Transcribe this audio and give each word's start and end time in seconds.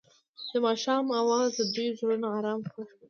د 0.51 0.53
ماښام 0.65 1.05
اواز 1.21 1.49
د 1.57 1.61
دوی 1.75 1.87
زړونه 1.99 2.27
ارامه 2.37 2.65
او 2.67 2.69
خوښ 2.71 2.87
کړل. 2.93 2.97